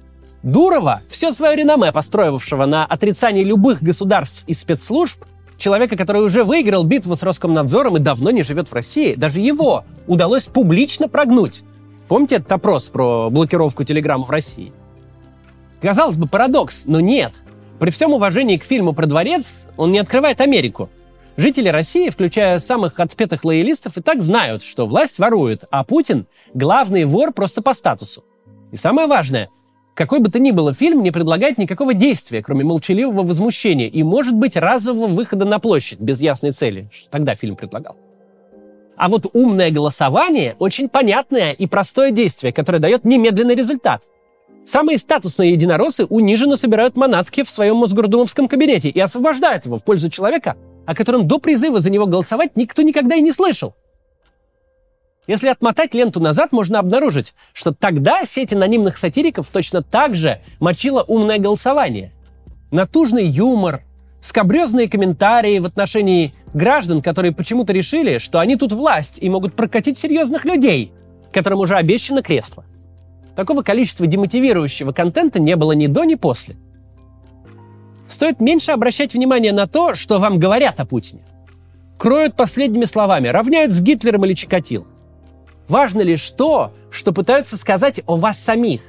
Дурова, 0.42 1.02
все 1.08 1.32
свое 1.32 1.56
реноме, 1.56 1.90
построившего 1.90 2.64
на 2.66 2.84
отрицании 2.84 3.42
любых 3.42 3.82
государств 3.82 4.44
и 4.46 4.54
спецслужб, 4.54 5.24
человека, 5.56 5.96
который 5.96 6.22
уже 6.22 6.44
выиграл 6.44 6.84
битву 6.84 7.16
с 7.16 7.22
Роскомнадзором 7.24 7.96
и 7.96 8.00
давно 8.00 8.30
не 8.30 8.44
живет 8.44 8.68
в 8.68 8.72
России, 8.72 9.14
даже 9.14 9.40
его 9.40 9.84
удалось 10.06 10.44
публично 10.44 11.08
прогнуть. 11.08 11.62
Помните 12.06 12.36
этот 12.36 12.52
опрос 12.52 12.88
про 12.88 13.30
блокировку 13.30 13.82
телеграмм 13.82 14.24
в 14.24 14.30
России? 14.30 14.72
Казалось 15.82 16.16
бы, 16.16 16.28
парадокс, 16.28 16.84
но 16.86 17.00
нет. 17.00 17.34
При 17.80 17.90
всем 17.90 18.12
уважении 18.12 18.56
к 18.56 18.64
фильму 18.64 18.92
про 18.92 19.06
дворец, 19.06 19.66
он 19.76 19.90
не 19.90 19.98
открывает 19.98 20.40
Америку. 20.40 20.88
Жители 21.38 21.68
России, 21.68 22.10
включая 22.10 22.58
самых 22.58 22.98
отпетых 22.98 23.44
лоялистов, 23.44 23.96
и 23.96 24.02
так 24.02 24.22
знают, 24.22 24.64
что 24.64 24.88
власть 24.88 25.20
ворует, 25.20 25.66
а 25.70 25.84
Путин– 25.84 26.26
главный 26.52 27.04
вор 27.04 27.32
просто 27.32 27.62
по 27.62 27.74
статусу. 27.74 28.24
И 28.72 28.76
самое 28.76 29.06
важное, 29.06 29.48
какой 29.94 30.18
бы 30.18 30.30
то 30.30 30.40
ни 30.40 30.50
было 30.50 30.74
фильм 30.74 31.00
не 31.00 31.12
предлагает 31.12 31.56
никакого 31.56 31.94
действия, 31.94 32.42
кроме 32.42 32.64
молчаливого 32.64 33.24
возмущения 33.24 33.86
и, 33.86 34.02
может 34.02 34.34
быть, 34.34 34.56
разового 34.56 35.06
выхода 35.06 35.44
на 35.44 35.60
площадь 35.60 36.00
без 36.00 36.20
ясной 36.20 36.50
цели, 36.50 36.90
что 36.92 37.08
тогда 37.08 37.36
фильм 37.36 37.54
предлагал. 37.54 37.96
А 38.96 39.08
вот 39.08 39.28
умное 39.32 39.70
голосование– 39.70 40.56
очень 40.58 40.88
понятное 40.88 41.52
и 41.52 41.68
простое 41.68 42.10
действие, 42.10 42.52
которое 42.52 42.80
дает 42.80 43.04
немедленный 43.04 43.54
результат. 43.54 44.02
Самые 44.66 44.98
статусные 44.98 45.52
единороссы 45.52 46.04
униженно 46.04 46.56
собирают 46.56 46.96
манатки 46.96 47.44
в 47.44 47.48
своем 47.48 47.76
мосгордумовском 47.76 48.48
кабинете 48.48 48.88
и 48.88 48.98
освобождают 48.98 49.66
его 49.66 49.78
в 49.78 49.84
пользу 49.84 50.10
человека, 50.10 50.56
о 50.88 50.94
котором 50.94 51.28
до 51.28 51.38
призыва 51.38 51.80
за 51.80 51.90
него 51.90 52.06
голосовать 52.06 52.56
никто 52.56 52.80
никогда 52.80 53.14
и 53.14 53.20
не 53.20 53.30
слышал– 53.30 53.76
если 55.28 55.48
отмотать 55.48 55.92
ленту 55.92 56.20
назад, 56.20 56.52
можно 56.52 56.78
обнаружить, 56.78 57.34
что 57.52 57.74
тогда 57.74 58.24
сеть 58.24 58.54
анонимных 58.54 58.96
сатириков 58.96 59.48
точно 59.52 59.82
так 59.82 60.16
же 60.16 60.40
мочила 60.58 61.02
умное 61.02 61.36
голосование. 61.36 62.12
Натужный 62.70 63.26
юмор, 63.26 63.82
скобрезные 64.22 64.88
комментарии 64.88 65.58
в 65.58 65.66
отношении 65.66 66.32
граждан, 66.54 67.02
которые 67.02 67.32
почему-то 67.32 67.74
решили, 67.74 68.16
что 68.16 68.40
они 68.40 68.56
тут 68.56 68.72
власть 68.72 69.18
и 69.20 69.28
могут 69.28 69.54
прокатить 69.54 69.98
серьезных 69.98 70.46
людей, 70.46 70.92
которым 71.30 71.60
уже 71.60 71.74
обещано 71.74 72.22
кресло. 72.22 72.64
Такого 73.36 73.60
количества 73.60 74.06
демотивирующего 74.06 74.92
контента 74.92 75.38
не 75.38 75.56
было 75.56 75.72
ни 75.72 75.88
до, 75.88 76.04
ни 76.04 76.14
после. 76.14 76.56
Стоит 78.08 78.40
меньше 78.40 78.72
обращать 78.72 79.14
внимание 79.14 79.52
на 79.52 79.66
то, 79.66 79.94
что 79.94 80.18
вам 80.18 80.38
говорят 80.38 80.80
о 80.80 80.86
Путине. 80.86 81.22
Кроют 81.98 82.34
последними 82.34 82.84
словами, 82.84 83.28
равняют 83.28 83.72
с 83.72 83.80
Гитлером 83.80 84.24
или 84.24 84.34
Чикатило. 84.34 84.86
Важно 85.68 86.00
лишь 86.00 86.30
то, 86.30 86.72
что 86.90 87.12
пытаются 87.12 87.56
сказать 87.56 88.00
о 88.06 88.16
вас 88.16 88.38
самих. 88.38 88.80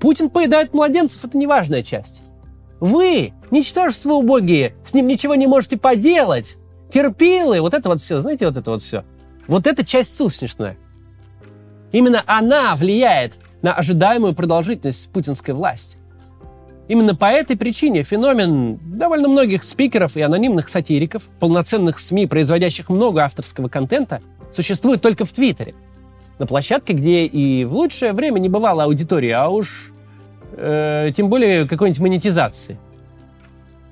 Путин 0.00 0.28
поедает 0.28 0.74
младенцев– 0.74 1.24
это 1.24 1.38
неважная 1.38 1.82
часть. 1.82 2.20
Вы, 2.80 3.32
ничтожество 3.50 4.12
убогие, 4.12 4.74
с 4.84 4.92
ним 4.92 5.06
ничего 5.06 5.34
не 5.36 5.46
можете 5.46 5.78
поделать. 5.78 6.56
Терпилы, 6.92 7.60
вот 7.62 7.72
это 7.72 7.88
вот 7.88 8.00
все, 8.00 8.18
знаете, 8.18 8.46
вот 8.46 8.56
это 8.56 8.70
вот 8.72 8.82
все. 8.82 9.04
Вот 9.46 9.66
эта 9.66 9.86
часть 9.86 10.14
сущностная. 10.16 10.76
Именно 11.92 12.22
она 12.26 12.74
влияет 12.76 13.34
на 13.62 13.72
ожидаемую 13.72 14.34
продолжительность 14.34 15.10
путинской 15.10 15.54
власти. 15.54 15.96
Именно 16.86 17.14
по 17.14 17.26
этой 17.26 17.56
причине 17.56 18.02
феномен 18.02 18.78
довольно 18.84 19.28
многих 19.28 19.64
спикеров 19.64 20.16
и 20.16 20.20
анонимных 20.20 20.68
сатириков, 20.68 21.24
полноценных 21.40 21.98
СМИ, 21.98 22.26
производящих 22.26 22.88
много 22.90 23.24
авторского 23.24 23.68
контента– 23.68 24.20
существует 24.54 25.02
только 25.02 25.24
в 25.24 25.32
Твиттере. 25.32 25.74
На 26.38 26.46
площадке, 26.46 26.94
где 26.94 27.26
и 27.26 27.64
в 27.64 27.74
лучшее 27.74 28.12
время 28.12 28.38
не 28.38 28.48
бывало 28.48 28.84
аудитории, 28.84 29.30
а 29.30 29.48
уж 29.48 29.92
э, 30.52 31.10
тем 31.14 31.28
более 31.28 31.68
какой-нибудь 31.68 32.00
монетизации. 32.00 32.78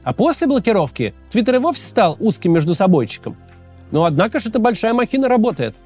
А 0.03 0.13
после 0.13 0.47
блокировки 0.47 1.15
Твиттер 1.31 1.57
и 1.57 1.59
вовсе 1.59 1.87
стал 1.87 2.17
узким 2.19 2.53
между 2.53 2.75
собойчиком. 2.75 3.37
Но 3.93 4.05
однако 4.05 4.41
же 4.41 4.49
эта 4.49 4.59
большая 4.59 4.95
махина 4.95 5.29
работает. 5.29 5.77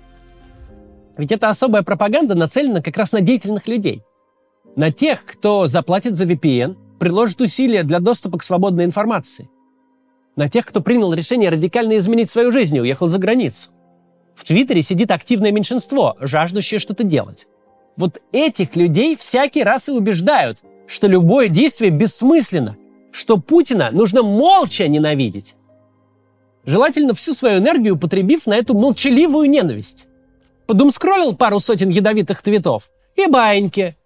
Ведь 1.19 1.33
эта 1.33 1.51
особая 1.51 1.83
пропаганда 1.83 2.35
нацелена 2.35 2.81
как 2.81 2.97
раз 2.97 3.13
на 3.13 3.21
деятельных 3.21 3.69
людей. 3.69 4.03
На 4.77 4.91
тех, 4.93 5.25
кто 5.25 5.67
заплатит 5.67 6.15
за 6.15 6.25
VPN, 6.25 6.77
приложит 6.99 7.41
усилия 7.41 7.83
для 7.83 8.01
доступа 8.01 8.39
к 8.39 8.43
свободной 8.43 8.85
информации. 8.85 9.49
На 10.37 10.49
тех, 10.49 10.67
кто 10.67 10.81
принял 10.81 11.15
решение 11.15 11.51
радикально 11.51 11.97
изменить 11.99 12.31
свою 12.31 12.53
жизнь 12.53 12.77
и 12.77 12.81
уехал 12.81 13.09
за 13.09 13.19
границу. 13.19 13.71
В 14.35 14.45
Твиттере 14.45 14.83
сидит 14.83 15.11
активное 15.11 15.51
меньшинство, 15.51 16.17
жаждущее 16.21 16.79
что-то 16.79 17.05
делать. 17.05 17.47
Вот 17.97 18.21
этих 18.33 18.77
людей 18.77 19.17
всякий 19.17 19.63
раз 19.63 19.89
и 19.89 19.93
убеждают, 19.93 20.63
что 20.87 21.07
любое 21.07 21.49
действие 21.49 21.91
бессмысленно, 21.91 22.77
что 23.11 23.39
Путина 23.39 23.91
нужно 23.91 24.23
молча 24.23 24.87
ненавидеть. 24.87 25.55
Желательно 26.67 27.15
всю 27.15 27.33
свою 27.33 27.61
энергию 27.61 27.95
употребив 27.95 28.47
на 28.47 28.57
эту 28.57 28.75
молчаливую 28.75 29.49
ненависть. 29.49 30.07
Подумскроллил 30.67 31.35
пару 31.35 31.61
сотен 31.61 31.89
ядовитых 31.89 32.43
твитов 32.43 32.91
и 33.15 33.27
баиньки. 33.27 33.97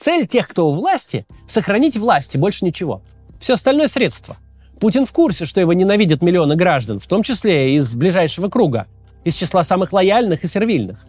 Цель 0.00 0.26
тех, 0.26 0.48
кто 0.48 0.68
у 0.68 0.72
власти– 0.72 1.26
сохранить 1.46 1.98
власть 1.98 2.34
и 2.34 2.38
больше 2.38 2.64
ничего. 2.64 3.02
Все 3.38 3.52
остальное 3.52 3.88
средство– 3.88 4.38
Путин 4.80 5.04
в 5.04 5.12
курсе, 5.12 5.44
что 5.44 5.60
его 5.60 5.74
ненавидят 5.74 6.22
миллионы 6.22 6.56
граждан, 6.56 7.00
в 7.00 7.06
том 7.06 7.22
числе 7.22 7.76
из 7.76 7.94
ближайшего 7.94 8.48
круга, 8.48 8.86
из 9.24 9.34
числа 9.34 9.62
самых 9.62 9.92
лояльных 9.92 10.42
и 10.42 10.46
сервильных. 10.46 11.04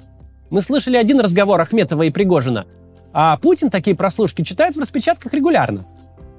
Мы 0.50 0.62
слышали 0.62 0.98
один 0.98 1.22
разговор 1.22 1.62
Ахметова 1.62 2.04
и 2.04 2.10
Пригожина, 2.10 2.66
а 3.14 3.38
Путин 3.38 3.70
такие 3.70 3.96
прослушки 3.96 4.44
читает 4.44 4.76
в 4.76 4.80
распечатках 4.82 5.34
регулярно. 5.34 5.86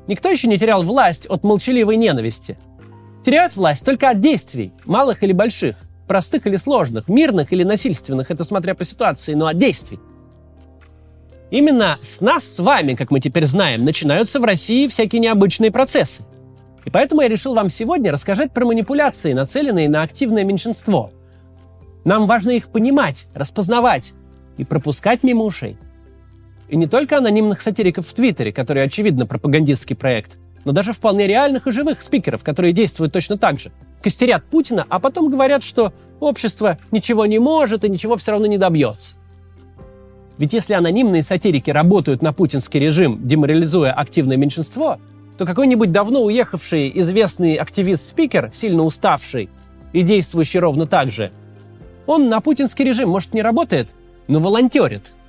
Никто 0.07 0.29
еще 0.29 0.47
не 0.47 0.59
терял 0.59 0.85
власть 0.85 1.25
от 1.25 1.45
молчаливой 1.45 1.97
ненависти. 1.97 2.59
Теряют 3.25 3.57
власть 3.57 3.83
только 3.83 4.11
от 4.11 4.21
действий, 4.21 4.75
малых 4.85 5.23
или 5.23 5.33
больших, 5.33 5.77
простых 6.07 6.47
или 6.47 6.57
сложных, 6.57 7.09
мирных 7.09 7.55
или 7.55 7.65
насильственных, 7.65 8.31
это 8.31 8.45
смотря 8.45 8.75
по 8.75 8.85
ситуации, 8.85 9.33
но 9.33 9.47
от 9.47 9.57
действий. 9.57 9.99
Именно 11.53 11.99
с 12.01 12.23
нас 12.23 12.45
с 12.45 12.61
вами, 12.61 12.95
как 12.95 13.11
мы 13.11 13.21
теперь 13.21 13.45
знаем, 13.45 13.85
начинаются 13.85 14.41
в 14.41 14.45
России 14.45 14.89
всякие 14.89 15.21
необычные 15.21 15.71
процессы. 15.71 16.25
И 16.87 16.91
поэтому 16.91 17.21
я 17.21 17.29
решил 17.29 17.53
вам 17.53 17.69
сегодня 17.69 18.11
рассказать 18.11 18.55
про 18.55 18.65
манипуляции, 18.65 19.35
нацеленные 19.35 19.91
на 19.91 20.01
активное 20.01 20.45
меньшинство. 20.45 21.13
Нам 22.05 22.27
важно 22.27 22.53
их 22.53 22.69
понимать, 22.69 23.27
распознавать 23.35 24.15
и 24.57 24.65
пропускать 24.65 25.25
мимо 25.25 25.45
ушей. 25.45 25.77
И 26.71 26.77
не 26.77 26.87
только 26.87 27.19
анонимных 27.19 27.61
сатириков 27.61 28.07
в 28.07 28.15
Твиттере, 28.15 28.51
которые, 28.51 28.87
очевидно, 28.87 29.27
пропагандистский 29.27 29.95
проект, 29.95 30.39
но 30.65 30.73
даже 30.73 30.95
вполне 30.95 31.27
реальных 31.27 31.67
и 31.67 31.73
живых 31.73 32.01
спикеров, 32.01 32.43
которые 32.43 32.73
действуют 32.73 33.13
точно 33.13 33.37
так 33.37 33.61
же. 33.61 33.73
Костерят 34.03 34.43
Путина, 34.45 34.87
а 34.89 34.99
потом 34.99 35.31
говорят, 35.31 35.63
что 35.63 35.93
общество 36.19 36.79
ничего 36.93 37.27
не 37.27 37.39
может 37.39 37.85
и 37.85 37.91
ничего 37.91 38.17
все 38.17 38.31
равно 38.31 38.47
не 38.47 38.57
добьется. 38.57 39.17
Ведь 40.39 40.53
если 40.53 40.75
анонимные 40.75 41.23
сатирики 41.23 41.71
работают 41.71 42.23
на 42.23 42.33
путинский 42.33 42.81
режим, 42.81 43.21
деморализуя 43.27 43.93
активное 43.93 44.37
меньшинство, 44.37 44.99
то 45.39 45.47
какой-нибудь 45.47 45.93
давно 45.93 46.23
уехавший 46.23 46.93
известный 47.01 47.57
активист-спикер, 47.57 48.51
сильно 48.53 48.83
уставший 48.83 49.49
и 49.93 50.03
действующий 50.03 50.59
ровно 50.59 50.87
так 50.87 51.11
же, 51.11 51.33
он 52.07 52.29
на 52.29 52.41
путинский 52.41 52.85
режим, 52.85 53.11
может, 53.11 53.35
не 53.35 53.43
работает, 53.43 53.95
но 54.29 54.39
волонтерит– 54.39 55.13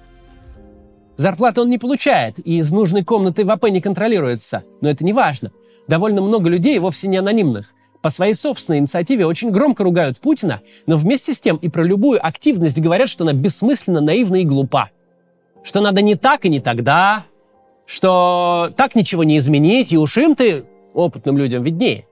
Зарплаты 1.15 1.61
он 1.61 1.69
не 1.69 1.77
получает, 1.77 2.39
и 2.39 2.57
из 2.57 2.71
нужной 2.71 3.03
комнаты 3.03 3.45
в 3.45 3.51
АП 3.51 3.69
не 3.69 3.81
контролируется. 3.81 4.63
Но 4.81 4.89
это 4.89 5.05
не 5.05 5.13
важно. 5.13 5.51
Довольно 5.87 6.21
много 6.21 6.49
людей, 6.49 6.79
вовсе 6.79 7.07
не 7.07 7.17
анонимных, 7.17 7.73
по 8.03 8.09
своей 8.09 8.33
собственной 8.33 8.79
инициативе 8.79 9.25
очень 9.25 9.49
громко 9.49 9.81
ругают 9.85 10.19
Путина, 10.19 10.61
но 10.85 10.97
вместе 10.97 11.33
с 11.33 11.39
тем 11.39 11.55
и 11.55 11.69
про 11.69 11.83
любую 11.83 12.23
активность 12.23 12.79
говорят, 12.79 13.07
что 13.07 13.23
она 13.23 13.31
бессмысленна, 13.31 14.01
наивна 14.01 14.41
и 14.41 14.43
глупа. 14.43 14.91
Что 15.63 15.79
надо 15.79 16.01
не 16.01 16.15
так 16.15 16.43
и 16.43 16.49
не 16.49 16.59
тогда, 16.59 17.23
что 17.85 18.73
так 18.75 18.95
ничего 18.95 19.23
не 19.23 19.37
изменить, 19.37 19.93
и 19.93 19.97
уж 19.97 20.17
им 20.17 20.35
ты, 20.35 20.65
опытным 20.93 21.37
людям, 21.37 21.63
виднее. 21.63 22.05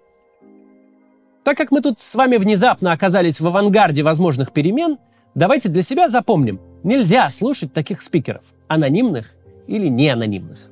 Так 1.44 1.58
как 1.58 1.72
мы 1.72 1.82
тут 1.82 2.00
с 2.00 2.16
вами 2.16 2.38
внезапно 2.38 2.94
оказались 2.94 3.42
в 3.42 3.48
авангарде 3.48 4.02
возможных 4.02 4.54
перемен, 4.54 4.98
давайте 5.36 5.68
для 5.68 5.82
себя 5.82 6.08
запомним, 6.08 6.62
нельзя 6.84 7.30
слушать 7.30 7.74
таких 7.74 8.02
спикеров– 8.02 8.46
анонимных 8.70 9.34
или 9.68 9.88
неанонимных. 9.88 10.72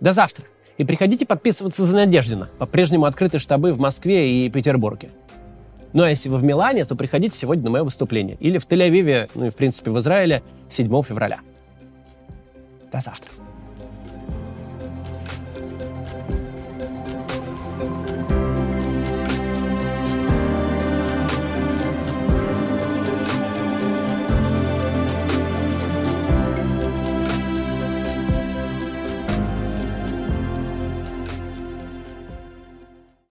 До 0.00 0.12
завтра. 0.12 0.44
И 0.80 0.84
приходите 0.84 1.26
подписываться 1.26 1.84
за 1.84 1.94
Надеждина. 1.94 2.48
По-прежнему 2.56 3.04
открыты 3.04 3.38
штабы 3.38 3.74
в 3.74 3.78
Москве 3.78 4.46
и 4.46 4.48
Петербурге. 4.48 5.10
Ну 5.92 6.04
а 6.04 6.08
если 6.08 6.30
вы 6.30 6.38
в 6.38 6.42
Милане, 6.42 6.86
то 6.86 6.96
приходите 6.96 7.36
сегодня 7.36 7.64
на 7.64 7.70
мое 7.70 7.84
выступление. 7.84 8.38
Или 8.40 8.56
в 8.56 8.66
Тель-Авиве, 8.66 9.30
ну 9.34 9.44
и 9.44 9.50
в 9.50 9.56
принципе 9.56 9.90
в 9.90 9.98
Израиле 9.98 10.42
7 10.70 11.02
февраля. 11.02 11.40
До 12.90 12.98
завтра. 12.98 13.30